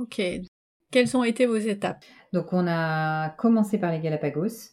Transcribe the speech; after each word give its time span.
Ok. 0.00 0.22
Quelles 0.90 1.14
ont 1.14 1.24
été 1.24 1.44
vos 1.44 1.56
étapes? 1.56 2.04
Donc 2.32 2.54
on 2.54 2.66
a 2.66 3.28
commencé 3.36 3.76
par 3.76 3.92
les 3.92 4.00
Galapagos. 4.00 4.70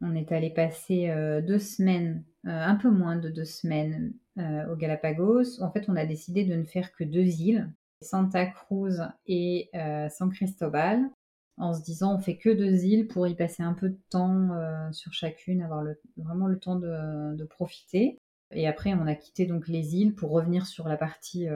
On 0.00 0.14
est 0.14 0.32
allé 0.32 0.48
passer 0.48 1.10
euh, 1.10 1.42
deux 1.42 1.58
semaines, 1.58 2.24
euh, 2.46 2.64
un 2.64 2.76
peu 2.76 2.88
moins 2.88 3.16
de 3.16 3.28
deux 3.28 3.44
semaines 3.44 4.14
euh, 4.38 4.72
aux 4.72 4.76
Galapagos. 4.76 5.62
En 5.62 5.70
fait, 5.70 5.84
on 5.88 5.96
a 5.96 6.06
décidé 6.06 6.44
de 6.44 6.54
ne 6.54 6.64
faire 6.64 6.92
que 6.92 7.04
deux 7.04 7.26
îles, 7.42 7.70
Santa 8.00 8.46
Cruz 8.46 8.96
et 9.26 9.68
San 10.08 10.32
Cristobal, 10.32 11.10
en 11.58 11.74
se 11.74 11.82
disant 11.82 12.14
on 12.14 12.18
fait 12.18 12.38
que 12.38 12.48
deux 12.48 12.84
îles 12.84 13.06
pour 13.06 13.26
y 13.26 13.34
passer 13.34 13.62
un 13.62 13.74
peu 13.74 13.90
de 13.90 14.00
temps 14.08 14.48
sur 14.92 15.12
chacune, 15.12 15.60
avoir 15.60 15.84
vraiment 16.16 16.46
le 16.46 16.58
temps 16.58 16.76
de, 16.76 17.36
de, 17.36 17.44
profiter. 17.44 18.16
Et 18.52 18.66
après, 18.66 18.94
on 18.94 19.06
a 19.06 19.14
quitté 19.14 19.44
donc 19.44 19.68
les 19.68 19.96
îles 19.96 20.14
pour 20.14 20.30
revenir 20.30 20.64
sur 20.64 20.88
la 20.88 20.96
partie 20.96 21.46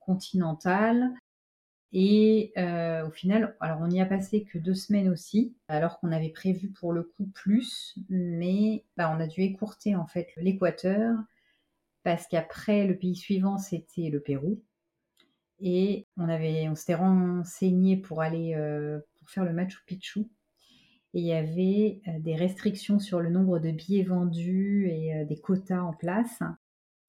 continentale 0.00 1.12
et 1.96 2.52
euh, 2.58 3.06
au 3.06 3.10
final, 3.12 3.56
alors 3.60 3.80
on 3.80 3.86
n'y 3.86 4.00
a 4.00 4.04
passé 4.04 4.42
que 4.42 4.58
deux 4.58 4.74
semaines 4.74 5.08
aussi, 5.08 5.54
alors 5.68 6.00
qu'on 6.00 6.10
avait 6.10 6.30
prévu 6.30 6.68
pour 6.68 6.92
le 6.92 7.04
coup 7.04 7.26
plus, 7.26 7.96
mais 8.08 8.84
bah, 8.96 9.14
on 9.16 9.20
a 9.20 9.28
dû 9.28 9.42
écourter 9.42 9.94
en 9.94 10.08
fait 10.08 10.26
l'équateur 10.36 11.16
parce 12.02 12.26
qu'après 12.26 12.84
le 12.88 12.98
pays 12.98 13.14
suivant 13.14 13.58
c'était 13.58 14.10
le 14.10 14.18
Pérou 14.18 14.60
et 15.60 16.08
on 16.16 16.28
avait, 16.28 16.68
on 16.68 16.74
s'était 16.74 16.96
renseigné 16.96 17.96
pour 17.96 18.22
aller 18.22 18.54
euh, 18.56 18.98
pour 19.20 19.30
faire 19.30 19.44
le 19.44 19.52
Machu 19.52 19.78
Picchu 19.86 20.22
et 21.14 21.20
il 21.20 21.26
y 21.26 21.32
avait 21.32 22.00
euh, 22.08 22.18
des 22.18 22.34
restrictions 22.34 22.98
sur 22.98 23.20
le 23.20 23.30
nombre 23.30 23.60
de 23.60 23.70
billets 23.70 24.02
vendus 24.02 24.88
et 24.90 25.24
des 25.26 25.38
quotas 25.38 25.82
en 25.82 25.92
place. 25.92 26.42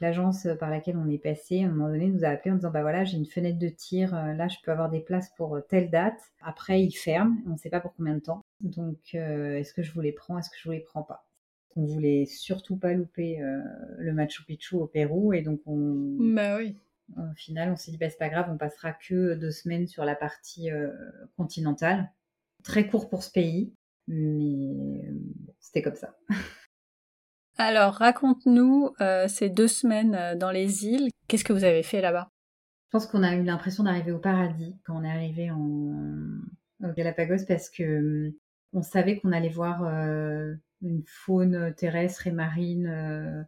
L'agence 0.02 0.48
par 0.59 0.70
laquelle 0.70 0.98
on 0.98 1.09
est 1.09 1.17
passé, 1.17 1.63
à 1.63 1.67
un 1.67 1.70
moment 1.70 1.88
donné, 1.88 2.08
nous 2.08 2.26
a 2.26 2.27
appelé 2.27 2.52
en 2.52 2.55
disant 2.55 2.72
bah 2.72 2.81
voilà, 2.81 3.05
j'ai 3.05 3.16
une 3.17 3.26
fenêtre 3.26 3.58
de 3.58 3.70
tir, 3.70 4.13
euh, 4.13 4.34
là 4.34 4.49
je 4.49 4.58
peux 4.62 4.72
avoir 4.72 4.90
des 4.90 4.99
places 4.99 5.30
pour 5.38 5.55
euh, 5.55 5.62
telle 5.62 5.90
date. 5.90 6.20
Après, 6.41 6.84
ils 6.84 6.91
ferment, 6.91 7.38
on 7.48 7.52
ne 7.52 7.58
sait 7.58 7.70
pas 7.70 7.80
pour 7.80 7.94
combien 7.95 8.16
de 8.16 8.20
temps. 8.20 8.41
Donc, 8.59 8.98
euh, 9.13 9.58
est-ce 9.58 9.73
que 9.73 9.84
je 9.84 9.94
vous 9.94 10.02
les 10.02 10.11
prends, 10.11 10.38
est-ce 10.38 10.50
que 10.50 10.58
je 10.58 10.64
vous 10.66 10.73
les 10.73 10.81
prends 10.81 11.03
pas? 11.03 11.25
On 11.78 11.86
voulait 11.86 12.25
surtout 12.25 12.78
pas 12.78 12.94
louper 12.94 13.38
le 13.97 14.14
Machu 14.14 14.45
Picchu 14.45 14.75
au 14.75 14.88
Pérou 14.88 15.34
et 15.34 15.42
donc 15.42 15.59
on. 15.66 16.16
Bah 16.34 16.56
oui. 16.58 16.78
Au 17.17 17.36
final, 17.36 17.69
on 17.69 17.75
s'est 17.75 17.91
dit 17.91 17.97
bah 17.97 18.09
c'est 18.09 18.17
pas 18.17 18.30
grave, 18.30 18.47
on 18.50 18.58
passera 18.58 18.94
que 18.94 19.34
deux 19.34 19.52
semaines 19.52 19.86
sur 19.86 20.06
la 20.06 20.16
partie 20.16 20.69
continentale. 21.36 22.09
Très 22.64 22.88
court 22.88 23.09
pour 23.09 23.23
ce 23.23 23.31
pays, 23.31 23.73
mais 24.08 25.03
c'était 25.59 25.81
comme 25.81 25.95
ça. 25.95 26.16
Alors, 27.58 27.94
raconte-nous 27.94 28.94
euh, 29.00 29.30
ces 29.30 29.50
deux 29.50 29.70
semaines 29.70 30.16
euh, 30.16 30.36
dans 30.36 30.52
les 30.52 30.86
îles. 30.86 31.09
Qu'est-ce 31.28 31.45
que 31.45 31.53
vous 31.53 31.64
avez 31.64 31.84
fait 31.84 32.02
là-bas? 32.02 32.30
Je 32.88 32.97
pense 32.97 33.08
qu'on 33.08 33.23
a 33.23 33.34
eu 33.36 33.44
l'impression 33.44 33.84
d'arriver 33.84 34.12
au 34.12 34.20
paradis 34.20 34.75
quand 34.84 34.97
on 34.97 35.03
est 35.03 35.09
arrivé 35.09 35.52
en 35.52 35.59
au 36.84 36.92
Galapagos 36.92 37.45
parce 37.47 37.70
que 37.70 38.34
on 38.73 38.81
savait 38.81 39.20
qu'on 39.20 39.31
allait 39.31 39.50
voir 39.50 39.84
euh, 39.86 40.53
une 40.81 41.03
faune 41.06 41.73
terrestre 41.75 42.28
et 42.28 42.31
marine 42.31 43.47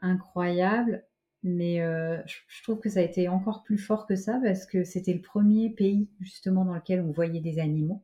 incroyable. 0.00 1.04
Mais 1.44 1.78
je 2.26 2.62
trouve 2.62 2.80
que 2.80 2.88
ça 2.88 3.00
a 3.00 3.02
été 3.02 3.28
encore 3.28 3.62
plus 3.62 3.78
fort 3.78 4.06
que 4.06 4.16
ça 4.16 4.40
parce 4.44 4.66
que 4.66 4.84
c'était 4.84 5.14
le 5.14 5.20
premier 5.20 5.70
pays 5.70 6.08
justement 6.20 6.64
dans 6.64 6.74
lequel 6.74 7.00
on 7.00 7.10
voyait 7.10 7.40
des 7.40 7.58
animaux 7.58 8.02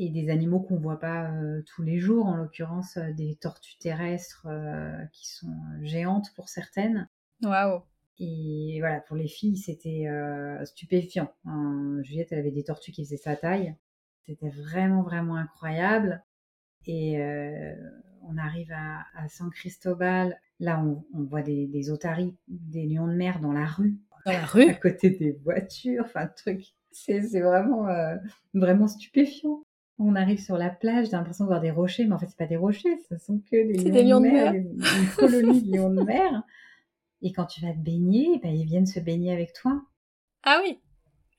et 0.00 0.08
des 0.08 0.30
animaux 0.30 0.60
qu'on 0.60 0.78
voit 0.78 0.98
pas 0.98 1.30
euh, 1.30 1.62
tous 1.66 1.82
les 1.82 1.98
jours, 1.98 2.24
en 2.24 2.34
l'occurrence 2.34 2.96
euh, 2.96 3.12
des 3.12 3.36
tortues 3.36 3.76
terrestres 3.76 4.46
euh, 4.48 5.04
qui 5.12 5.28
sont 5.28 5.54
géantes 5.82 6.32
pour 6.34 6.48
certaines. 6.48 7.06
Waouh 7.42 7.82
Et 8.18 8.78
voilà, 8.80 9.00
pour 9.00 9.16
les 9.16 9.28
filles, 9.28 9.58
c'était 9.58 10.06
stupéfiant. 10.64 11.32
Juliette, 12.02 12.32
elle 12.32 12.40
avait 12.40 12.50
des 12.50 12.64
tortues 12.64 12.92
qui 12.92 13.04
faisaient 13.04 13.16
sa 13.16 13.36
taille. 13.36 13.74
C'était 14.26 14.50
vraiment, 14.50 15.02
vraiment 15.02 15.36
incroyable. 15.36 16.22
Et 16.86 17.18
on 18.22 18.36
arrive 18.36 18.72
à, 18.72 19.28
San 19.28 19.50
Cristobal. 19.50 20.38
Là, 20.58 20.84
on, 20.84 21.22
voit 21.22 21.40
des, 21.40 21.66
des, 21.66 21.90
otaries, 21.90 22.36
des 22.48 22.86
lions 22.86 23.06
de 23.06 23.14
mer 23.14 23.40
dans 23.40 23.52
la 23.52 23.64
rue. 23.64 23.98
Dans 24.26 24.32
la 24.32 24.44
rue? 24.44 24.68
À 24.68 24.74
côté 24.74 25.08
des 25.08 25.32
voitures. 25.42 26.04
Enfin, 26.04 26.26
truc. 26.26 26.74
C'est 26.92 27.20
vraiment, 27.40 27.86
vraiment 28.52 28.86
stupéfiant 28.86 29.64
on 30.00 30.16
arrive 30.16 30.40
sur 30.40 30.56
la 30.56 30.70
plage, 30.70 31.06
j'ai 31.06 31.12
l'impression 31.12 31.44
de 31.44 31.50
voir 31.50 31.60
des 31.60 31.70
rochers, 31.70 32.06
mais 32.06 32.14
en 32.14 32.18
fait, 32.18 32.26
c'est 32.26 32.38
pas 32.38 32.46
des 32.46 32.56
rochers, 32.56 32.96
ce 33.08 33.16
sont 33.18 33.38
que 33.50 33.50
des, 33.50 34.02
lions, 34.02 34.20
de 34.20 34.28
mer, 34.28 34.54
une 34.54 34.82
colonie 35.16 35.62
de 35.62 35.76
lions 35.76 35.90
de 35.90 36.02
mer. 36.02 36.42
Et 37.22 37.32
quand 37.32 37.44
tu 37.44 37.60
vas 37.60 37.72
te 37.72 37.78
baigner, 37.78 38.40
ben, 38.42 38.50
ils 38.50 38.64
viennent 38.64 38.86
se 38.86 38.98
baigner 38.98 39.32
avec 39.32 39.52
toi. 39.52 39.82
Ah 40.42 40.60
oui, 40.64 40.80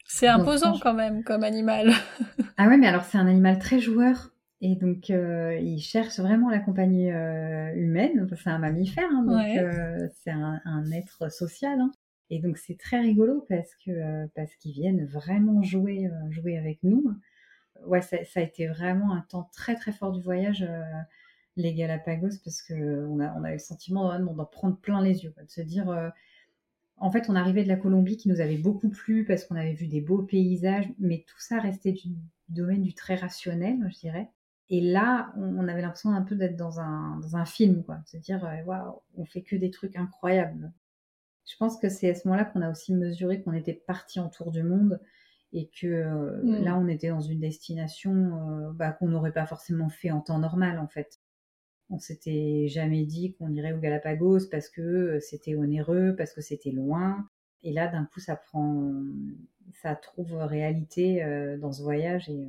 c'est 0.05 0.27
imposant 0.27 0.77
quand 0.79 0.93
même 0.93 1.23
comme 1.23 1.43
animal. 1.43 1.91
ah 2.57 2.67
ouais, 2.67 2.77
mais 2.77 2.87
alors 2.87 3.03
c'est 3.03 3.17
un 3.17 3.27
animal 3.27 3.57
très 3.59 3.79
joueur. 3.79 4.29
Et 4.63 4.75
donc, 4.75 5.09
euh, 5.09 5.57
il 5.59 5.79
cherche 5.79 6.19
vraiment 6.19 6.51
la 6.51 6.59
compagnie 6.59 7.11
euh, 7.11 7.73
humaine. 7.73 8.27
c'est 8.43 8.49
un 8.51 8.59
mammifère, 8.59 9.09
hein, 9.11 9.23
donc 9.23 9.57
euh, 9.57 10.07
c'est 10.23 10.29
un, 10.29 10.91
être 10.91 11.31
social. 11.31 11.79
Hein. 11.79 11.91
Et 12.29 12.39
donc, 12.39 12.57
c'est 12.57 12.77
très 12.77 12.99
rigolo 12.99 13.43
parce 13.49 13.73
que 13.83 14.27
parce 14.35 14.53
qu'ils 14.55 14.73
viennent 14.73 15.05
vraiment 15.05 15.63
jouer 15.63 16.09
jouer 16.29 16.57
avec 16.59 16.79
nous 16.83 17.03
ouais, 17.85 18.01
ça, 18.01 18.17
a 18.35 18.41
été 18.41 18.67
vraiment 18.67 19.13
un 19.13 19.21
temps 19.21 19.49
très 19.53 19.75
très 19.75 19.91
fort 19.91 20.11
du 20.11 20.21
voyage, 20.21 20.63
euh, 20.67 20.81
les 21.55 21.73
Galapagos, 21.73 22.37
parce 22.43 22.61
qu'on 22.61 23.19
a, 23.19 23.33
on 23.33 23.43
a 23.43 23.49
eu 23.49 23.53
le 23.53 23.59
sentiment 23.59 24.17
d'en 24.19 24.45
prendre 24.45 24.77
plein 24.77 25.01
les 25.01 25.23
yeux, 25.23 25.33
de 25.37 25.49
se 25.49 25.61
dire. 25.61 25.89
Euh, 25.89 26.09
en 26.97 27.09
fait, 27.11 27.29
on 27.29 27.35
arrivait 27.35 27.63
de 27.63 27.67
la 27.67 27.77
Colombie 27.77 28.17
qui 28.17 28.29
nous 28.29 28.41
avait 28.41 28.57
beaucoup 28.57 28.89
plu 28.89 29.25
parce 29.25 29.45
qu'on 29.45 29.55
avait 29.55 29.73
vu 29.73 29.87
des 29.87 30.01
beaux 30.01 30.21
paysages, 30.21 30.87
mais 30.99 31.25
tout 31.27 31.39
ça 31.39 31.59
restait 31.59 31.93
du 31.93 32.09
domaine 32.49 32.83
du 32.83 32.93
très 32.93 33.15
rationnel, 33.15 33.77
je 33.91 33.99
dirais. 33.99 34.29
Et 34.69 34.79
là, 34.81 35.33
on, 35.35 35.67
avait 35.67 35.81
l'impression 35.81 36.11
un 36.11 36.21
peu 36.21 36.35
d'être 36.35 36.55
dans 36.55 36.79
un, 36.79 37.17
dans 37.17 37.35
un 37.35 37.45
film, 37.45 37.83
quoi. 37.83 37.95
De 37.95 38.07
se 38.07 38.17
dire, 38.17 38.45
euh, 38.45 38.63
waouh, 38.65 39.01
on 39.17 39.25
fait 39.25 39.41
que 39.41 39.55
des 39.55 39.71
trucs 39.71 39.97
incroyables. 39.97 40.71
Je 41.45 41.57
pense 41.57 41.77
que 41.77 41.89
c'est 41.89 42.09
à 42.09 42.15
ce 42.15 42.27
moment-là 42.27 42.45
qu'on 42.45 42.61
a 42.61 42.69
aussi 42.69 42.93
mesuré 42.93 43.41
qu'on 43.41 43.53
était 43.53 43.73
parti 43.73 44.19
en 44.19 44.29
tour 44.29 44.51
du 44.51 44.63
monde 44.63 44.99
et 45.53 45.69
que 45.69 45.87
euh, 45.87 46.41
mm. 46.43 46.63
là 46.63 46.77
on 46.77 46.87
était 46.87 47.09
dans 47.09 47.21
une 47.21 47.39
destination 47.39 48.13
euh, 48.13 48.71
bah, 48.73 48.91
qu'on 48.91 49.09
n'aurait 49.09 49.33
pas 49.33 49.45
forcément 49.45 49.89
fait 49.89 50.11
en 50.11 50.21
temps 50.21 50.39
normal 50.39 50.79
en 50.79 50.87
fait. 50.87 51.19
On 51.89 51.99
s'était 51.99 52.67
jamais 52.69 53.05
dit 53.05 53.33
qu'on 53.33 53.51
irait 53.51 53.73
au 53.73 53.79
Galapagos 53.79 54.47
parce 54.49 54.69
que 54.69 54.81
euh, 54.81 55.19
c'était 55.19 55.55
onéreux, 55.55 56.15
parce 56.17 56.33
que 56.33 56.41
c'était 56.41 56.71
loin. 56.71 57.27
Et 57.63 57.73
là 57.73 57.87
d'un 57.87 58.05
coup 58.05 58.19
ça 58.19 58.35
prend, 58.35 58.93
ça 59.81 59.95
trouve 59.95 60.33
réalité 60.33 61.23
dans 61.59 61.71
ce 61.71 61.83
voyage 61.83 62.27
et, 62.29 62.47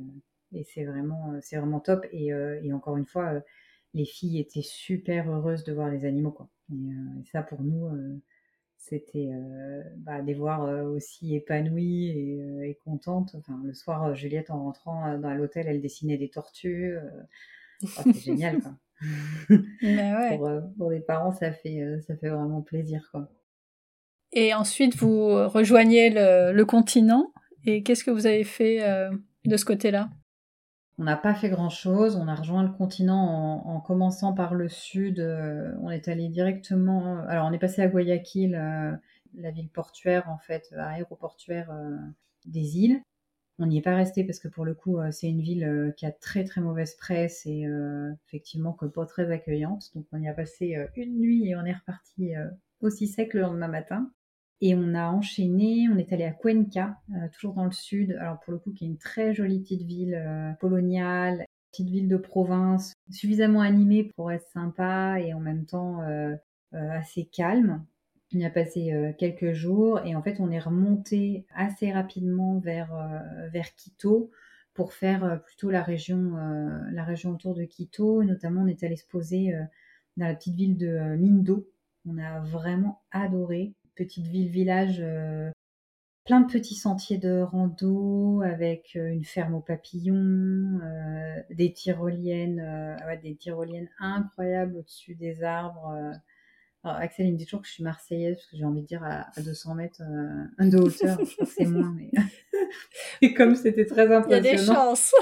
et 0.53 0.63
c'est 0.63 0.85
vraiment, 0.85 1.33
c'est 1.41 1.57
vraiment 1.57 1.79
top. 1.79 2.05
Et, 2.11 2.29
et 2.29 2.73
encore 2.73 2.97
une 2.97 3.05
fois, 3.05 3.43
les 3.93 4.05
filles 4.05 4.39
étaient 4.39 4.63
super 4.63 5.29
heureuses 5.29 5.63
de 5.65 5.71
voir 5.71 5.91
les 5.91 6.05
animaux 6.05 6.31
quoi. 6.31 6.49
et 6.71 7.25
ça 7.31 7.43
pour 7.43 7.61
nous 7.61 7.91
c'était 8.83 9.29
euh, 9.31 9.81
bah, 9.97 10.21
des 10.21 10.33
voir 10.33 10.65
euh, 10.65 10.83
aussi 10.83 11.35
épanouie 11.35 12.09
et, 12.09 12.41
euh, 12.41 12.67
et, 12.67 12.77
contente. 12.83 13.33
Enfin, 13.35 13.59
le 13.63 13.73
soir, 13.73 14.13
Juliette, 14.13 14.51
en 14.51 14.61
rentrant 14.61 15.17
dans 15.17 15.33
l'hôtel, 15.33 15.67
elle 15.67 15.81
dessinait 15.81 16.17
des 16.17 16.29
tortues. 16.29 16.97
c'est 17.81 18.13
génial, 18.19 18.59
quoi. 18.61 18.75
ouais. 19.81 20.37
pour, 20.37 20.49
pour, 20.77 20.91
les 20.91 20.99
parents, 20.99 21.31
ça 21.31 21.53
fait, 21.53 21.81
ça 22.05 22.17
fait 22.17 22.29
vraiment 22.29 22.61
plaisir, 22.61 23.07
quoi. 23.11 23.29
Et 24.33 24.53
ensuite, 24.53 24.95
vous 24.97 25.47
rejoignez 25.47 26.09
le, 26.09 26.51
le 26.51 26.65
continent. 26.65 27.31
Et 27.65 27.83
qu'est-ce 27.83 28.03
que 28.03 28.11
vous 28.11 28.27
avez 28.27 28.43
fait 28.43 28.79
de 29.45 29.57
ce 29.57 29.63
côté-là? 29.63 30.09
On 30.99 31.03
n'a 31.03 31.17
pas 31.17 31.33
fait 31.33 31.49
grand-chose. 31.49 32.15
On 32.15 32.27
a 32.27 32.35
rejoint 32.35 32.63
le 32.63 32.71
continent 32.71 33.63
en, 33.65 33.79
commençant 33.79 34.33
par 34.33 34.53
le 34.53 34.69
sud. 34.69 35.19
Euh, 35.19 35.73
on 35.81 35.89
est 35.89 36.07
allé 36.07 36.29
directement. 36.29 37.19
Alors, 37.27 37.47
on 37.47 37.51
est 37.51 37.59
passé 37.59 37.81
à 37.81 37.87
Guayaquil, 37.87 38.55
euh, 38.55 38.95
la 39.35 39.51
ville 39.51 39.69
portuaire, 39.69 40.29
en 40.29 40.37
fait, 40.37 40.73
aéroportuaire 40.77 41.71
euh, 41.71 41.97
des 42.45 42.77
îles. 42.77 43.01
On 43.59 43.67
n'y 43.67 43.77
est 43.77 43.81
pas 43.81 43.95
resté 43.95 44.23
parce 44.23 44.39
que 44.39 44.47
pour 44.47 44.65
le 44.65 44.73
coup, 44.73 44.97
c'est 45.11 45.29
une 45.29 45.41
ville 45.41 45.93
qui 45.95 46.07
a 46.07 46.11
très 46.11 46.43
très 46.43 46.59
mauvaise 46.59 46.95
presse 46.95 47.45
et 47.45 47.67
effectivement 48.25 48.73
que 48.73 48.87
pas 48.87 49.05
très 49.05 49.29
accueillante. 49.29 49.91
Donc, 49.93 50.07
on 50.11 50.19
y 50.19 50.27
a 50.27 50.33
passé 50.33 50.75
une 50.95 51.19
nuit 51.19 51.47
et 51.47 51.55
on 51.55 51.63
est 51.63 51.73
reparti 51.73 52.33
aussi 52.81 53.07
sec 53.07 53.35
le 53.35 53.41
lendemain 53.41 53.67
matin. 53.67 54.11
Et 54.65 54.75
on 54.75 54.93
a 54.93 55.09
enchaîné, 55.09 55.89
on 55.89 55.97
est 55.97 56.13
allé 56.13 56.23
à 56.23 56.31
Cuenca, 56.31 56.97
euh, 57.09 57.27
toujours 57.33 57.53
dans 57.53 57.65
le 57.65 57.73
sud, 57.73 58.13
alors 58.13 58.39
pour 58.39 58.53
le 58.53 58.59
coup 58.59 58.71
qui 58.71 58.85
est 58.85 58.87
une 58.87 58.97
très 58.97 59.33
jolie 59.33 59.59
petite 59.59 59.81
ville 59.81 60.15
euh, 60.15 60.53
coloniale, 60.53 61.45
petite 61.69 61.89
ville 61.89 62.07
de 62.07 62.15
province, 62.15 62.93
suffisamment 63.11 63.59
animée 63.59 64.05
pour 64.15 64.31
être 64.31 64.47
sympa 64.53 65.19
et 65.19 65.33
en 65.33 65.41
même 65.41 65.65
temps 65.65 66.01
euh, 66.03 66.37
assez 66.71 67.25
calme. 67.25 67.85
On 68.33 68.39
y 68.39 68.45
a 68.45 68.49
passé 68.49 69.13
quelques 69.19 69.51
jours 69.51 69.99
et 70.05 70.15
en 70.15 70.23
fait 70.23 70.39
on 70.39 70.49
est 70.49 70.59
remonté 70.59 71.45
assez 71.53 71.91
rapidement 71.91 72.57
vers, 72.59 72.89
vers 73.51 73.75
Quito 73.75 74.31
pour 74.73 74.93
faire 74.93 75.41
plutôt 75.45 75.71
la 75.71 75.83
région, 75.83 76.31
la 76.91 77.03
région 77.03 77.31
autour 77.31 77.53
de 77.53 77.65
Quito. 77.65 78.23
notamment 78.23 78.61
on 78.61 78.67
est 78.67 78.81
allé 78.83 78.95
se 78.95 79.05
poser 79.05 79.53
dans 80.17 80.25
la 80.25 80.33
petite 80.33 80.55
ville 80.55 80.77
de 80.77 81.15
Mindo. 81.15 81.69
On 82.07 82.17
a 82.17 82.39
vraiment 82.39 83.03
adoré 83.11 83.75
petite 83.95 84.27
ville-village 84.27 84.97
euh, 85.01 85.51
plein 86.25 86.41
de 86.41 86.51
petits 86.51 86.75
sentiers 86.75 87.17
de 87.17 87.41
rando 87.41 88.41
avec 88.41 88.95
une 88.95 89.25
ferme 89.25 89.55
aux 89.55 89.61
papillons, 89.61 90.79
des 91.49 91.73
tyroliennes, 91.73 92.97
des 93.21 93.35
tyroliennes 93.35 93.89
incroyables 93.99 94.77
au-dessus 94.77 95.15
des 95.15 95.43
arbres. 95.43 96.13
Alors, 96.85 96.97
Axel, 96.97 97.27
il 97.27 97.33
me 97.33 97.37
dit 97.37 97.45
toujours 97.45 97.61
que 97.61 97.67
je 97.67 97.73
suis 97.73 97.83
marseillaise 97.83 98.35
parce 98.35 98.47
que 98.47 98.57
j'ai 98.57 98.63
envie 98.63 98.81
de 98.81 98.87
dire 98.87 99.03
à, 99.03 99.25
200 99.41 99.75
mètres 99.75 100.01
de 100.59 100.77
hauteur. 100.77 101.17
je 101.39 101.45
c'est 101.45 101.65
moins, 101.65 101.93
mais. 101.93 102.09
Et 103.21 103.33
comme 103.33 103.55
c'était 103.55 103.85
très 103.85 104.13
impressionnant. 104.13 104.43
Il 104.43 104.45
y 104.45 104.49
a 104.49 104.57
des 104.57 104.65
chances. 104.65 105.13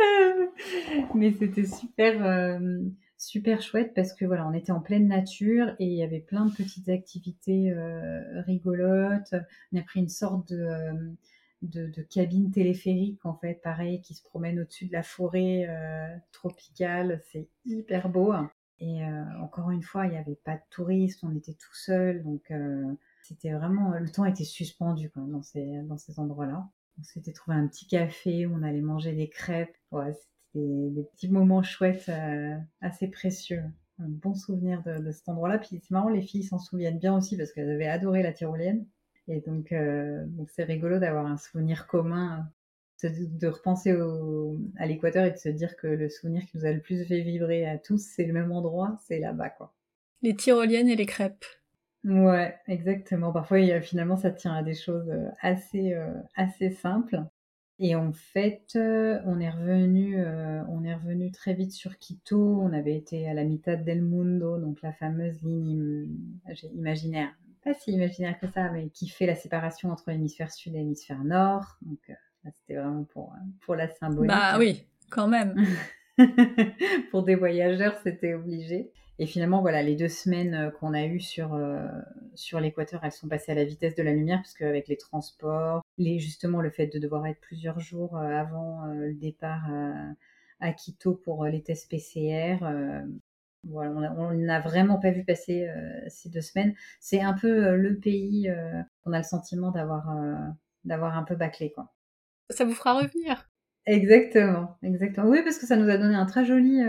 mais 1.14 1.32
c'était 1.32 1.66
super 1.66 2.60
super 3.26 3.62
chouette 3.62 3.92
parce 3.94 4.12
que 4.12 4.24
voilà, 4.24 4.46
on 4.46 4.52
était 4.52 4.72
en 4.72 4.80
pleine 4.80 5.08
nature 5.08 5.74
et 5.78 5.86
il 5.86 5.94
y 5.94 6.02
avait 6.02 6.20
plein 6.20 6.46
de 6.46 6.54
petites 6.54 6.88
activités 6.88 7.72
euh, 7.72 8.42
rigolotes. 8.42 9.34
On 9.72 9.78
a 9.78 9.82
pris 9.82 10.00
une 10.00 10.08
sorte 10.08 10.48
de, 10.52 10.62
euh, 10.62 10.92
de, 11.62 12.02
cabine 12.02 12.50
téléphérique 12.50 13.24
en 13.24 13.34
fait, 13.34 13.60
pareil, 13.62 14.00
qui 14.00 14.14
se 14.14 14.22
promène 14.22 14.60
au-dessus 14.60 14.86
de 14.86 14.92
la 14.92 15.02
forêt 15.02 15.66
euh, 15.68 16.16
tropicale. 16.32 17.22
C'est 17.32 17.48
hyper 17.64 18.08
beau. 18.08 18.32
Et 18.80 19.02
encore 19.40 19.70
une 19.70 19.84
fois, 19.84 20.06
il 20.06 20.10
n'y 20.10 20.18
avait 20.18 20.38
pas 20.44 20.56
de 20.56 20.62
touristes, 20.68 21.20
on 21.22 21.34
était 21.34 21.54
tout 21.54 21.74
seul, 21.74 22.22
donc 22.22 22.52
c'était 23.22 23.52
vraiment 23.52 23.92
le 23.92 24.10
temps 24.10 24.26
était 24.26 24.44
suspendu 24.44 25.10
dans 25.14 25.42
ces 25.42 25.80
dans 25.84 25.96
ces 25.96 26.18
endroits-là. 26.18 26.68
On 26.98 27.02
s'était 27.04 27.32
trouvé 27.32 27.56
un 27.56 27.66
petit 27.68 27.86
café, 27.86 28.46
on 28.46 28.62
allait 28.62 28.82
manger 28.82 29.14
des 29.14 29.30
crêpes. 29.30 29.76
Des, 30.54 31.02
petits 31.12 31.28
moments 31.28 31.62
chouettes, 31.62 32.08
euh, 32.08 32.56
assez 32.80 33.08
précieux. 33.08 33.62
Un 33.98 34.08
bon 34.08 34.34
souvenir 34.34 34.82
de, 34.82 35.10
cet 35.10 35.28
endroit-là. 35.28 35.58
Puis 35.58 35.80
c'est 35.82 35.90
marrant, 35.90 36.08
les 36.08 36.22
filles 36.22 36.44
s'en 36.44 36.58
souviennent 36.58 36.98
bien 36.98 37.16
aussi 37.16 37.36
parce 37.36 37.52
qu'elles 37.52 37.70
avaient 37.70 37.86
adoré 37.86 38.22
la 38.22 38.32
tyrolienne. 38.32 38.86
Et 39.28 39.40
donc, 39.40 39.72
euh, 39.72 40.24
donc 40.26 40.50
c'est 40.50 40.64
rigolo 40.64 40.98
d'avoir 40.98 41.26
un 41.26 41.36
souvenir 41.36 41.86
commun, 41.86 42.48
de, 43.02 43.46
repenser 43.46 43.94
à 44.78 44.86
l'équateur 44.86 45.26
et 45.26 45.30
de 45.30 45.36
se 45.36 45.48
dire 45.48 45.76
que 45.76 45.86
le 45.86 46.08
souvenir 46.08 46.44
qui 46.46 46.56
nous 46.56 46.64
a 46.64 46.72
le 46.72 46.80
plus 46.80 47.04
fait 47.04 47.20
vibrer 47.20 47.66
à 47.66 47.78
tous, 47.78 47.98
c'est 47.98 48.24
le 48.24 48.32
même 48.32 48.50
endroit, 48.50 48.96
c'est 49.06 49.18
là-bas, 49.18 49.50
quoi. 49.50 49.74
Les 50.22 50.34
tyroliennes 50.34 50.88
et 50.88 50.96
les 50.96 51.04
crêpes. 51.04 51.44
Ouais, 52.04 52.54
exactement. 52.66 53.32
Parfois, 53.32 53.80
finalement, 53.80 54.16
ça 54.16 54.30
tient 54.30 54.54
à 54.54 54.62
des 54.62 54.74
choses 54.74 55.08
euh, 55.10 55.28
assez, 55.42 55.94
assez 56.34 56.70
simples. 56.70 57.22
Et 57.80 57.96
en 57.96 58.12
fait, 58.12 58.72
euh, 58.76 59.20
on 59.24 59.40
est 59.40 59.50
revenu, 59.50 60.16
euh, 60.18 60.62
on 60.68 60.84
est 60.84 60.94
revenu 60.94 61.32
très 61.32 61.54
vite 61.54 61.72
sur 61.72 61.98
Quito. 61.98 62.60
On 62.60 62.72
avait 62.72 62.94
été 62.94 63.28
à 63.28 63.34
la 63.34 63.44
mitad 63.44 63.84
del 63.84 64.00
mundo, 64.00 64.58
donc 64.58 64.80
la 64.82 64.92
fameuse 64.92 65.42
ligne 65.42 66.06
imaginaire, 66.74 67.34
pas 67.64 67.74
si 67.74 67.92
imaginaire 67.92 68.38
que 68.38 68.46
ça, 68.46 68.70
mais 68.70 68.90
qui 68.90 69.08
fait 69.08 69.26
la 69.26 69.34
séparation 69.34 69.90
entre 69.90 70.10
l'hémisphère 70.10 70.52
sud 70.52 70.74
et 70.74 70.78
l'hémisphère 70.78 71.24
nord. 71.24 71.78
Donc 71.82 71.98
euh, 72.10 72.14
c'était 72.52 72.76
vraiment 72.78 73.04
pour 73.04 73.34
pour 73.62 73.74
la 73.74 73.88
symbolique. 73.88 74.28
Bah 74.28 74.56
oui, 74.58 74.86
quand 75.10 75.26
même. 75.26 75.54
pour 77.10 77.22
des 77.22 77.34
voyageurs, 77.34 77.96
c'était 78.02 78.34
obligé. 78.34 78.92
Et 79.18 79.26
finalement, 79.26 79.60
voilà, 79.60 79.82
les 79.82 79.94
deux 79.94 80.08
semaines 80.08 80.54
euh, 80.54 80.70
qu'on 80.70 80.92
a 80.92 81.04
eues 81.06 81.20
sur, 81.20 81.54
euh, 81.54 81.86
sur 82.34 82.58
l'équateur, 82.58 83.00
elles 83.04 83.12
sont 83.12 83.28
passées 83.28 83.52
à 83.52 83.54
la 83.54 83.64
vitesse 83.64 83.94
de 83.94 84.02
la 84.02 84.12
lumière, 84.12 84.38
parce 84.38 84.54
qu'avec 84.54 84.88
les 84.88 84.96
transports, 84.96 85.82
justement 85.98 86.60
le 86.60 86.70
fait 86.70 86.88
de 86.88 86.98
devoir 86.98 87.26
être 87.26 87.40
plusieurs 87.40 87.78
jours 87.78 88.16
euh, 88.16 88.22
avant 88.22 88.86
le 88.86 89.14
départ 89.14 89.70
à, 90.60 90.72
Quito 90.72 91.14
pour 91.14 91.44
les 91.44 91.62
tests 91.62 91.90
PCR, 91.90 92.58
voilà, 93.64 93.90
on 94.18 94.32
n'a 94.32 94.60
vraiment 94.60 94.98
pas 94.98 95.10
vu 95.10 95.24
passer 95.24 95.68
ces 96.08 96.28
deux 96.30 96.40
semaines. 96.40 96.74
C'est 97.00 97.20
un 97.20 97.34
peu 97.34 97.76
le 97.76 97.98
pays 97.98 98.50
qu'on 99.02 99.12
a 99.12 99.18
le 99.18 99.24
sentiment 99.24 99.70
d'avoir 99.70 100.14
d'avoir 100.84 101.16
un 101.18 101.22
peu 101.22 101.34
bâclé, 101.34 101.72
quoi. 101.72 101.92
Ça 102.50 102.64
vous 102.64 102.74
fera 102.74 102.94
revenir. 102.94 103.46
Exactement, 103.86 104.76
exactement. 104.82 105.28
Oui, 105.28 105.40
parce 105.44 105.58
que 105.58 105.66
ça 105.66 105.76
nous 105.76 105.90
a 105.90 105.98
donné 105.98 106.14
un 106.14 106.26
très 106.26 106.44
joli 106.44 106.80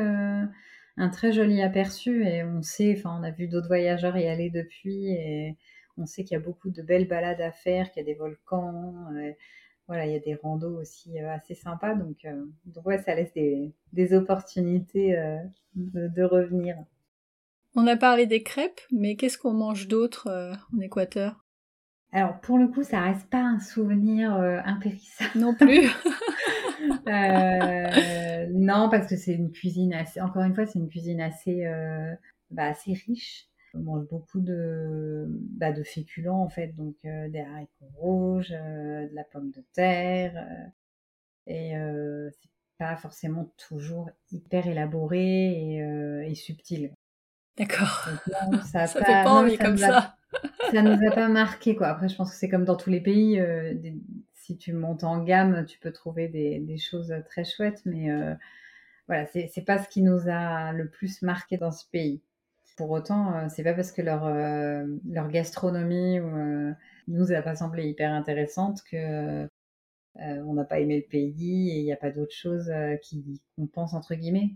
un 0.97 1.09
très 1.09 1.31
joli 1.33 1.61
aperçu 1.61 2.25
et 2.25 2.43
on 2.43 2.61
sait, 2.61 2.95
enfin 2.97 3.17
on 3.19 3.23
a 3.23 3.31
vu 3.31 3.47
d'autres 3.47 3.67
voyageurs 3.67 4.17
y 4.17 4.27
aller 4.27 4.49
depuis 4.49 5.09
et 5.09 5.57
on 5.97 6.05
sait 6.05 6.23
qu'il 6.23 6.33
y 6.33 6.37
a 6.37 6.43
beaucoup 6.43 6.69
de 6.69 6.81
belles 6.81 7.07
balades 7.07 7.41
à 7.41 7.51
faire, 7.51 7.91
qu'il 7.91 8.01
y 8.01 8.05
a 8.05 8.11
des 8.11 8.17
volcans, 8.17 8.93
euh, 9.15 9.31
voilà, 9.87 10.05
il 10.05 10.13
y 10.13 10.15
a 10.15 10.19
des 10.19 10.35
randos 10.35 10.79
aussi 10.79 11.19
euh, 11.21 11.33
assez 11.33 11.53
sympas, 11.53 11.95
donc, 11.95 12.25
euh, 12.25 12.45
donc 12.65 12.85
ouais, 12.85 13.01
ça 13.01 13.15
laisse 13.15 13.33
des, 13.33 13.71
des 13.93 14.13
opportunités 14.13 15.15
de, 15.75 16.23
revenir. 16.23 16.77
On 17.75 17.87
a 17.87 17.97
parlé 17.97 18.25
des 18.25 18.43
crêpes, 18.43 18.81
mais 18.91 19.15
qu'est-ce 19.15 19.37
qu'on 19.37 19.53
mange 19.53 19.87
d'autre 19.87 20.29
en 20.73 20.79
Équateur? 20.79 21.45
Alors 22.11 22.39
pour 22.39 22.57
le 22.57 22.67
coup, 22.67 22.83
ça 22.83 23.01
reste 23.01 23.29
pas 23.29 23.41
un 23.41 23.59
souvenir 23.59 24.33
impérissable. 24.33 25.31
Non 25.35 25.53
plus. 25.53 25.89
Euh, 27.07 28.47
non, 28.53 28.89
parce 28.89 29.07
que 29.07 29.15
c'est 29.15 29.33
une 29.33 29.51
cuisine 29.51 29.93
assez, 29.93 30.21
encore 30.21 30.43
une 30.43 30.55
fois, 30.55 30.65
c'est 30.65 30.79
une 30.79 30.89
cuisine 30.89 31.21
assez, 31.21 31.65
euh, 31.65 32.13
bah, 32.51 32.65
assez 32.65 32.93
riche. 32.93 33.47
On 33.73 33.79
mange 33.79 34.07
beaucoup 34.07 34.39
de, 34.39 35.25
bah, 35.27 35.71
de 35.71 35.83
féculents 35.83 36.41
en 36.41 36.49
fait, 36.49 36.69
donc 36.69 36.95
euh, 37.05 37.29
des 37.29 37.41
haricots 37.41 37.91
rouges, 37.95 38.49
de 38.49 39.13
la 39.13 39.23
pomme 39.25 39.51
de 39.51 39.63
terre, 39.73 40.47
et 41.47 41.73
c'est 42.31 42.49
pas 42.77 42.95
forcément 42.95 43.51
toujours 43.57 44.09
hyper 44.31 44.67
élaboré 44.67 45.77
et, 46.25 46.35
subtil. 46.35 46.91
D'accord. 47.57 48.09
Ça, 48.63 48.87
ça 48.87 48.99
pas, 48.99 49.05
fait 49.05 49.23
pas 49.23 49.31
envie 49.31 49.57
comme 49.57 49.77
ça. 49.77 50.15
ça 50.71 50.81
nous 50.81 51.07
a 51.07 51.11
pas 51.11 51.27
marqué 51.27 51.75
quoi. 51.75 51.87
Après, 51.87 52.09
je 52.09 52.15
pense 52.15 52.31
que 52.31 52.37
c'est 52.37 52.49
comme 52.49 52.65
dans 52.65 52.75
tous 52.75 52.89
les 52.89 53.01
pays, 53.01 53.39
si 54.45 54.57
tu 54.57 54.73
montes 54.73 55.03
en 55.03 55.23
gamme, 55.23 55.65
tu 55.65 55.79
peux 55.79 55.91
trouver 55.91 56.27
des, 56.27 56.77
choses 56.77 57.13
très 57.25 57.43
chouettes, 57.43 57.81
mais 57.85 58.11
euh, 58.11 58.33
voilà, 59.07 59.25
c'est 59.25 59.65
pas 59.65 59.79
ce 59.79 59.89
qui 59.89 60.01
nous 60.03 60.29
a 60.29 60.71
le 60.71 60.87
plus 60.87 61.21
marqué 61.23 61.57
dans 61.57 61.71
ce 61.71 61.85
pays. 61.91 62.21
Pour 62.77 62.91
autant, 62.91 63.33
euh, 63.33 63.47
c'est 63.49 63.63
pas 63.63 63.73
parce 63.73 63.91
que 63.91 64.01
leur, 64.01 64.25
euh, 64.25 64.85
leur 65.09 65.29
gastronomie 65.29 66.19
nous 67.07 67.31
a 67.31 67.41
pas 67.41 67.55
semblé 67.55 67.87
hyper 67.87 68.11
intéressante 68.11 68.83
que 68.83 69.47
on 70.17 70.53
n'a 70.53 70.63
pas 70.63 70.79
aimé 70.79 70.97
le 70.97 71.09
pays 71.09 71.71
et 71.71 71.79
il 71.79 71.83
n'y 71.83 71.91
a 71.91 71.97
pas 71.97 72.09
d'autre 72.09 72.33
chose 72.33 72.71
qui 73.01 73.41
compense 73.57 73.93
entre 73.93 74.15
guillemets. 74.15 74.51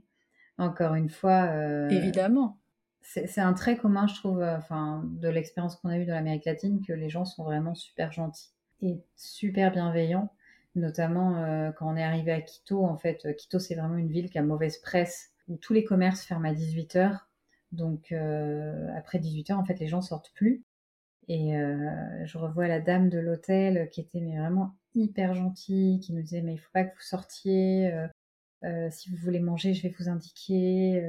Encore 0.58 0.96
une 0.96 1.10
fois, 1.10 1.52
évidemment. 1.90 2.58
C'est 3.02 3.42
un 3.42 3.54
trait 3.54 3.76
commun, 3.76 4.08
je 4.08 4.16
trouve, 4.16 4.42
enfin, 4.42 5.04
de 5.06 5.30
l'expérience 5.30 5.78
qu'on 5.78 5.90
a 5.90 5.98
eue 5.98 6.06
dans 6.06 6.14
l'Amérique 6.14 6.46
latine, 6.46 6.82
que 6.86 6.94
les 6.94 7.10
gens 7.10 7.26
sont 7.26 7.44
vraiment 7.44 7.74
super 7.76 8.12
gentils 8.12 8.52
et 8.82 9.02
super 9.16 9.72
bienveillant, 9.72 10.32
notamment 10.76 11.38
euh, 11.38 11.72
quand 11.72 11.92
on 11.92 11.98
est 11.98 12.04
arrivé 12.04 12.32
à 12.32 12.42
Quito. 12.42 12.86
En 12.86 12.98
fait, 12.98 13.26
euh, 13.26 13.34
Quito, 13.34 13.60
c'est 13.60 13.76
vraiment 13.76 13.98
une 13.98 14.12
ville 14.12 14.30
qui 14.30 14.38
a 14.38 14.44
mauvaise 14.44 14.78
presse, 14.80 15.32
où 15.48 15.58
tous 15.58 15.74
les 15.74 15.84
commerces 15.84 16.24
ferment 16.24 16.50
à 16.50 16.54
18h. 16.54 17.20
Donc, 17.72 18.12
euh, 18.12 18.88
après 18.96 19.20
18h, 19.20 19.54
en 19.54 19.66
fait, 19.66 19.80
les 19.80 19.88
gens 19.88 20.02
sortent 20.02 20.32
plus. 20.34 20.64
Et 21.32 21.52
je 22.26 22.38
revois 22.40 22.68
la 22.68 22.80
dame 22.80 23.08
de 23.08 23.20
l'hôtel 23.20 23.88
qui 23.92 24.02
était 24.02 24.20
mais 24.20 24.40
vraiment 24.40 24.74
hyper 24.96 25.36
gentille, 25.36 26.00
qui 26.00 26.12
nous 26.12 26.24
disait 26.24 26.42
mais 26.42 26.54
il 26.54 26.58
faut 26.58 26.72
pas 26.74 26.84
que 26.84 26.96
vous 26.96 27.04
sortiez. 27.04 27.94
si 28.90 29.12
vous 29.12 29.18
voulez 29.18 29.40
manger, 29.40 29.76
je 29.76 29.84
vais 29.84 29.94
vous 30.00 30.10
indiquer. 30.10 31.08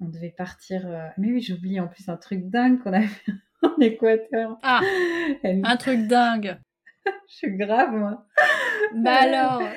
on 0.00 0.08
devait 0.08 0.34
partir. 0.36 0.86
Mais 1.16 1.32
oui, 1.32 1.40
j'oublie 1.40 1.80
en 1.80 1.88
plus 1.88 2.10
un 2.10 2.18
truc 2.18 2.50
dingue 2.50 2.82
qu'on 2.82 2.92
a 2.92 3.00
fait 3.00 3.32
en 3.62 3.74
Équateur. 3.80 4.58
Ah, 4.62 4.82
un 5.42 5.76
truc 5.78 6.06
dingue. 6.08 6.58
je 7.28 7.34
suis 7.34 7.56
grave, 7.56 7.92
moi. 7.92 8.26
Bah 8.94 9.20
alors 9.22 9.62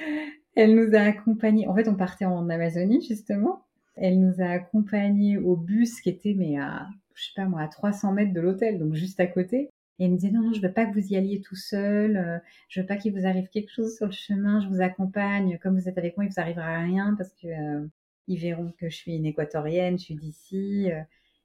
Elle 0.56 0.76
nous 0.76 0.96
a 0.96 1.00
accompagnés. 1.00 1.68
En 1.68 1.76
fait, 1.76 1.88
on 1.88 1.96
partait 1.96 2.26
en 2.26 2.50
Amazonie, 2.50 3.02
justement. 3.02 3.64
Elle 3.96 4.20
nous 4.20 4.42
a 4.42 4.48
accompagnés 4.48 5.38
au 5.38 5.56
bus 5.56 6.02
qui 6.02 6.10
était, 6.10 6.34
mais 6.34 6.58
à, 6.60 6.88
je 7.16 7.26
sais 7.26 7.32
pas 7.36 7.46
moi, 7.46 7.62
à 7.62 7.68
300 7.68 8.14
mètres 8.14 8.34
de 8.34 8.42
l'hôtel, 8.42 8.80
donc 8.80 8.94
juste 8.96 9.20
à 9.20 9.28
côté. 9.28 9.70
Et 10.00 10.06
elle 10.06 10.12
me 10.12 10.18
disait, 10.18 10.32
non, 10.32 10.42
non, 10.42 10.54
je 10.54 10.62
veux 10.62 10.74
pas 10.74 10.86
que 10.86 10.94
vous 10.94 11.08
y 11.08 11.16
alliez 11.16 11.42
tout 11.42 11.56
seul. 11.56 12.18
Euh, 12.18 12.38
je 12.70 12.82
veux 12.82 12.88
pas 12.88 12.98
qu'il 12.98 13.14
vous 13.14 13.26
arrive 13.26 13.48
quelque 13.50 13.72
chose 13.72 13.96
sur 13.96 14.08
le 14.08 14.12
chemin. 14.12 14.60
Je 14.60 14.68
vous 14.68 14.82
accompagne. 14.82 15.58
Comme 15.62 15.80
vous 15.80 15.88
êtes 15.88 15.98
avec 15.98 16.18
moi, 16.18 16.26
il 16.26 16.32
vous 16.32 16.40
arrivera 16.40 16.80
rien 16.80 17.16
parce 17.18 17.34
que 17.34 17.48
euh, 17.48 17.86
ils 18.28 18.40
verront 18.40 18.74
que 18.80 18.90
je 18.90 18.96
suis 18.96 19.16
une 19.16 19.26
équatorienne, 19.26 20.00
je 20.00 20.06
suis 20.06 20.16
d'ici. 20.16 20.92
Euh. 20.92 21.02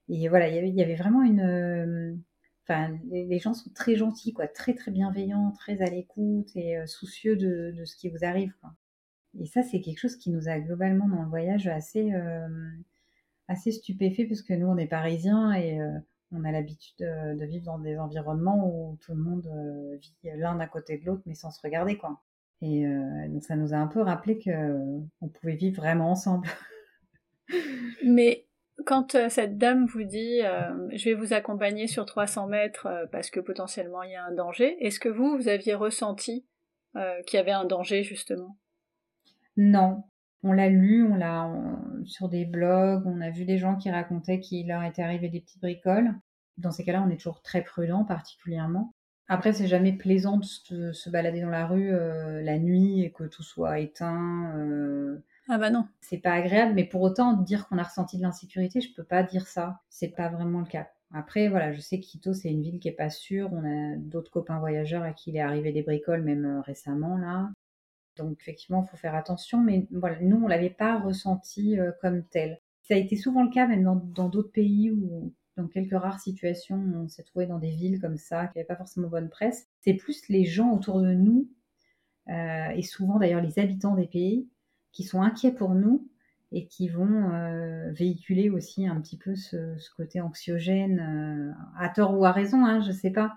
et 0.09 0.29
voilà, 0.29 0.49
il 0.49 0.75
y 0.75 0.83
avait 0.83 0.95
vraiment 0.95 1.23
une 1.23 2.19
Enfin, 2.69 2.99
les, 3.11 3.39
gens 3.39 3.55
sont 3.55 3.71
très 3.71 3.95
gentils, 3.95 4.33
quoi, 4.33 4.49
très 4.49 4.75
très 4.75 4.91
bienveillants, 4.91 5.53
très 5.53 5.81
à 5.83 5.87
l'écoute 5.89 6.51
et 6.57 6.77
euh, 6.77 6.87
soucieux 6.87 7.37
de, 7.37 7.73
ce 7.85 7.95
qui 7.97 8.09
vous 8.09 8.25
arrive. 8.25 8.53
Et 9.39 9.47
ça, 9.47 9.63
c'est 9.63 9.81
quelque 9.81 10.01
chose 10.01 10.17
qui 10.17 10.31
nous 10.31 10.49
a 10.49 10.59
globalement 10.59 11.07
dans 11.09 11.23
le 11.23 11.29
voyage 11.29 11.69
assez, 11.69 12.13
euh, 12.13 12.49
assez 13.47 13.71
stupéfait, 13.71 14.25
parce 14.25 14.43
que 14.43 14.53
nous, 14.53 14.67
on 14.67 14.77
est 14.79 14.89
parisiens 14.89 15.53
et 15.53 15.81
euh, 15.81 15.93
on 16.33 16.43
a 16.43 16.51
l'habitude 16.51 16.97
de, 16.99 17.45
vivre 17.45 17.67
dans 17.67 17.79
des 17.79 17.99
environnements 17.99 18.69
où 18.69 18.97
tout 18.97 19.13
le 19.13 19.23
monde 19.23 19.49
vit 20.01 20.17
l'un 20.25 20.59
à 20.59 20.67
côté 20.67 20.99
de 20.99 21.07
l'autre, 21.07 21.23
mais 21.27 21.35
sans 21.35 21.53
se 21.53 21.61
regarder, 21.63 21.97
quoi. 21.97 22.21
Et 22.63 22.85
ça 23.43 23.55
nous 23.55 23.75
a 23.75 23.77
un 23.77 23.87
peu 23.87 24.01
rappelé 24.01 24.39
que 24.39 24.51
on 25.21 25.29
pouvait 25.29 25.55
vivre 25.55 25.77
vraiment 25.77 26.11
ensemble. 26.11 26.49
mais 28.05 28.46
quand 28.87 29.17
cette 29.29 29.59
dame 29.59 29.87
vous 29.87 30.05
dit 30.05 30.41
je 30.93 31.05
vais 31.05 31.15
vous 31.15 31.35
accompagner 31.35 31.87
sur 31.87 32.07
300 32.07 32.47
mètres 32.47 32.89
parce 33.13 33.31
que 33.31 33.41
potentiellement 33.41 34.03
il 34.03 34.13
y 34.13 34.17
a 34.17 34.25
un 34.25 34.33
danger, 34.33 34.77
est-ce 34.81 35.01
que 35.01 35.09
vous, 35.09 35.37
vous 35.37 35.49
aviez 35.49 35.75
ressenti 35.75 36.47
qu'il 37.27 37.37
y 37.37 37.41
avait 37.41 37.51
un 37.51 37.67
danger 37.67 38.03
justement? 38.03 38.57
Non, 39.57 40.05
on 40.43 40.53
l'a 40.53 40.69
lu, 40.69 41.05
on 41.05 41.17
l'a 41.17 41.51
sur 42.05 42.29
des 42.29 42.45
blogs, 42.45 43.07
on 43.07 43.21
a 43.21 43.31
vu 43.31 43.45
des 43.45 43.59
gens 43.59 43.77
qui 43.77 43.91
racontaient 43.91 44.41
qu'il 44.41 44.69
leur 44.69 44.85
était 44.85 45.03
arrivé 45.03 45.29
des 45.29 45.41
petites 45.41 45.61
bricoles. 45.61 46.15
Dans 46.59 46.71
ces 46.71 46.85
cas-là, 46.85 47.03
on 47.07 47.11
est 47.11 47.17
toujours 47.17 47.43
très 47.43 47.63
prudent, 47.63 48.05
particulièrement. 48.05 48.95
Après, 49.29 49.53
c'est 49.53 49.67
jamais 49.67 49.93
plaisant 49.93 50.39
de 50.39 50.93
se, 50.93 51.11
balader 51.11 51.41
dans 51.41 51.51
la 51.51 51.67
rue 51.67 51.93
euh, 51.93 52.43
la 52.43 52.59
nuit 52.59 53.03
et 53.03 53.11
que 53.11 53.25
tout 53.25 53.43
soit 53.43 53.81
éteint. 53.81 54.55
Ah 55.49 55.59
bah 55.59 55.71
non. 55.71 55.87
C'est 56.01 56.19
pas 56.19 56.33
agréable, 56.33 56.75
mais 56.75 56.85
pour 56.85 57.03
autant, 57.03 57.35
dire 57.35 57.69
qu'on 57.69 57.79
a 57.79 57.83
ressenti 57.85 58.17
de 58.17 58.23
l'insécurité, 58.23 58.81
je 58.81 58.93
peux 58.93 59.05
pas 59.05 59.23
dire 59.23 59.47
ça. 59.47 59.81
C'est 59.89 60.09
pas 60.09 60.29
vraiment 60.29 60.61
le 60.61 60.67
cas. 60.67 60.89
Après, 61.13 61.49
voilà, 61.49 61.73
je 61.73 61.81
sais 61.81 62.01
Quito, 62.01 62.33
c'est 62.33 62.51
une 62.51 62.63
ville 62.63 62.81
qui 62.81 62.89
est 62.89 62.93
pas 62.93 63.11
sûre. 63.11 63.51
On 63.53 63.65
a 63.65 63.97
d'autres 63.97 64.31
copains 64.31 64.59
voyageurs 64.59 65.03
à 65.05 65.13
qui 65.13 65.31
il 65.31 65.37
est 65.37 65.41
arrivé 65.41 65.73
des 65.73 65.83
bricoles, 65.83 66.23
même 66.23 66.45
euh, 66.45 66.61
récemment, 66.63 67.17
là. 67.17 67.51
Donc 68.17 68.39
effectivement, 68.41 68.85
il 68.85 68.91
faut 68.91 68.97
faire 68.97 69.15
attention, 69.15 69.61
mais 69.63 69.87
voilà, 69.93 70.19
nous, 70.21 70.43
on 70.43 70.49
l'avait 70.49 70.71
pas 70.71 70.99
ressenti 70.99 71.79
euh, 71.79 71.93
comme 72.01 72.25
tel. 72.25 72.61
Ça 72.83 72.95
a 72.95 72.97
été 72.97 73.17
souvent 73.17 73.45
le 73.45 73.51
cas, 73.51 73.67
même 73.67 73.85
dans 73.85 74.29
d'autres 74.29 74.53
pays 74.53 74.91
où, 74.91 75.33
dans 75.57 75.69
quelques 75.69 75.93
rares 75.99 76.21
situations, 76.21 76.77
on 76.97 77.09
s'est 77.09 77.25
trouvé 77.25 77.47
dans 77.47 77.59
des 77.59 77.71
villes 77.71 78.01
comme 78.01 78.17
ça, 78.17 78.47
qui 78.49 78.59
n'avaient 78.59 78.67
pas 78.67 78.77
forcément 78.77 79.09
bonne 79.09 79.29
presse. 79.29 79.69
C'est 79.81 79.95
plus 79.95 80.29
les 80.29 80.45
gens 80.45 80.73
autour 80.73 81.01
de 81.01 81.13
nous, 81.13 81.49
euh, 82.29 82.69
et 82.71 82.83
souvent 82.83 83.19
d'ailleurs 83.19 83.43
les 83.43 83.59
habitants 83.59 83.95
des 83.95 84.07
pays, 84.07 84.49
qui 84.97 85.05
sont 85.05 85.23
inquiets 85.23 85.53
pour 85.53 85.75
nous 85.75 86.09
et 86.53 86.67
qui 86.67 86.89
vont 86.89 87.33
euh, 87.33 87.91
véhiculer 87.93 88.51
aussi 88.51 88.87
un 88.87 89.01
petit 89.01 89.19
peu 89.19 89.35
ce, 89.35 89.77
côté 89.97 90.21
anxiogène, 90.21 91.55
à 91.79 91.89
tort 91.89 92.19
ou 92.19 92.25
à 92.25 92.33
raison, 92.33 92.65
hein, 92.65 92.81
je 92.81 92.89
ne 92.89 92.95
sais 92.95 93.11
pas 93.11 93.37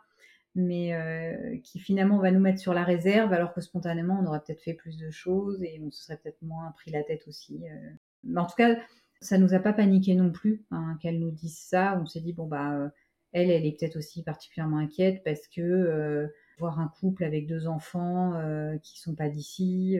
mais 0.56 0.94
euh, 0.94 1.58
qui 1.64 1.80
finalement 1.80 2.18
va 2.18 2.32
nous 2.32 2.40
mettre 2.40 2.60
sur 2.60 2.74
la 2.74 2.84
réserve, 2.84 3.34
alors 3.34 3.54
que 3.54 3.62
spontanément, 3.62 4.20
on 4.22 4.26
aurait 4.26 4.42
peut-être 4.46 4.62
fait 4.62 4.74
plus 4.74 4.98
de 4.98 5.10
choses 5.10 5.62
et 5.64 5.80
on 5.84 5.92
se 5.92 6.04
serait 6.04 6.18
peut-être 6.18 6.42
moins 6.42 6.72
pris 6.72 6.92
la 6.92 7.04
tête 7.04 7.28
aussi. 7.28 7.62
Euh. 7.70 7.90
Mais 8.24 8.40
en 8.40 8.46
tout 8.46 8.56
cas, 8.56 8.78
ça 9.22 9.38
nous 9.38 9.54
a 9.54 9.60
pas 9.60 9.74
paniqué 9.74 10.16
non 10.16 10.32
plus 10.32 10.66
hein, 10.72 10.98
qu'elle 11.02 11.20
nous 11.20 11.32
dise 11.32 11.58
ça. 11.58 12.00
On 12.02 12.06
s'est 12.06 12.22
dit, 12.22 12.34
bon, 12.34 12.48
bah, 12.48 12.74
euh, 12.74 12.90
elle, 13.32 13.50
elle 13.52 13.66
est 13.66 13.78
peut-être 13.78 13.98
aussi 13.98 14.24
particulièrement 14.24 14.78
inquiète 14.78 15.22
parce 15.24 15.48
que 15.48 16.30
voir 16.58 16.80
un 16.80 16.92
couple 17.00 17.24
avec 17.24 17.48
deux 17.48 17.68
enfants 17.68 18.34
qui 18.84 19.00
sont 19.00 19.16
pas 19.16 19.30
d'ici, 19.30 19.98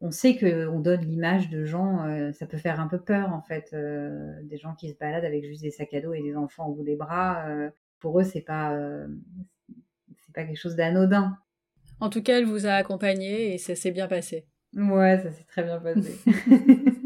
on 0.00 0.10
sait 0.10 0.36
qu'on 0.36 0.80
donne 0.80 1.00
l'image 1.00 1.50
de 1.50 1.64
gens, 1.64 2.04
ça 2.32 2.46
peut 2.46 2.58
faire 2.58 2.80
un 2.80 2.86
peu 2.86 3.00
peur 3.00 3.32
en 3.32 3.42
fait, 3.42 3.74
des 4.44 4.56
gens 4.56 4.74
qui 4.74 4.90
se 4.90 4.96
baladent 4.96 5.24
avec 5.24 5.44
juste 5.44 5.62
des 5.62 5.70
sacs 5.70 5.92
à 5.94 6.00
dos 6.00 6.12
et 6.12 6.22
des 6.22 6.36
enfants 6.36 6.66
au 6.66 6.74
bout 6.74 6.84
des 6.84 6.96
bras. 6.96 7.46
pour 7.98 8.20
eux, 8.20 8.24
c'est 8.24 8.42
pas 8.42 8.78
c'est 10.24 10.34
pas 10.34 10.44
quelque 10.44 10.58
chose 10.58 10.76
d'anodin. 10.76 11.36
En 12.00 12.10
tout 12.10 12.22
cas, 12.22 12.38
elle 12.38 12.44
vous 12.44 12.66
a 12.66 12.72
accompagné 12.72 13.54
et 13.54 13.58
ça 13.58 13.74
s'est 13.74 13.90
bien 13.90 14.06
passé. 14.06 14.46
Ouais, 14.76 15.18
ça 15.18 15.32
s'est 15.32 15.44
très 15.44 15.64
bien 15.64 15.80
passé. 15.80 16.16